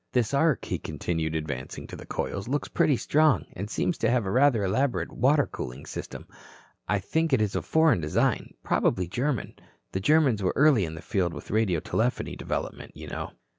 [0.13, 4.25] "This arc," he continued, advancing to the coils, "looks pretty strong and seems to have
[4.25, 6.25] a rather elaborate water cooling system.
[6.89, 9.53] I think it is of foreign design, probably German.
[9.91, 13.33] The Germans were early in the field with radio telephony development, you know."